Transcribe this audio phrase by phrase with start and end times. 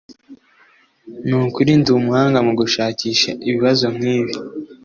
[1.27, 4.33] Nukuri ndumuhanga mugushakisha ibibazo nkibi.